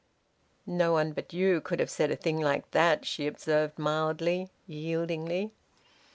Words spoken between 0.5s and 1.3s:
"No one